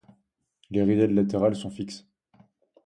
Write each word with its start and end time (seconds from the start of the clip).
Les 0.71 0.81
ridelles 0.81 1.13
latérales 1.13 1.55
sont 1.55 1.69
fixes. 1.69 2.07